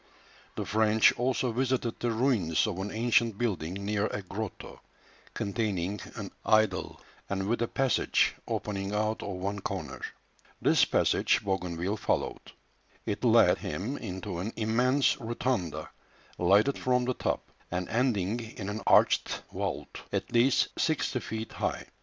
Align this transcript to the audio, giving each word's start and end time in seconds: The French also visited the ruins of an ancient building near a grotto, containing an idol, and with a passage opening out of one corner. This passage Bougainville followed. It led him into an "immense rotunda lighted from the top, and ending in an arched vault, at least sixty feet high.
The 0.55 0.65
French 0.65 1.11
also 1.13 1.51
visited 1.51 1.99
the 1.99 2.09
ruins 2.09 2.65
of 2.65 2.79
an 2.79 2.89
ancient 2.89 3.37
building 3.37 3.75
near 3.85 4.07
a 4.07 4.23
grotto, 4.23 4.81
containing 5.35 5.99
an 6.15 6.31
idol, 6.43 6.99
and 7.29 7.47
with 7.47 7.61
a 7.61 7.67
passage 7.67 8.33
opening 8.47 8.95
out 8.95 9.21
of 9.21 9.29
one 9.35 9.59
corner. 9.59 10.01
This 10.59 10.85
passage 10.85 11.43
Bougainville 11.43 11.97
followed. 11.97 12.51
It 13.05 13.23
led 13.23 13.59
him 13.59 13.95
into 13.97 14.39
an 14.39 14.53
"immense 14.55 15.19
rotunda 15.21 15.91
lighted 16.39 16.79
from 16.79 17.05
the 17.05 17.13
top, 17.13 17.51
and 17.69 17.87
ending 17.87 18.39
in 18.39 18.69
an 18.69 18.81
arched 18.87 19.43
vault, 19.53 19.99
at 20.11 20.31
least 20.33 20.69
sixty 20.79 21.19
feet 21.19 21.51
high. 21.51 21.85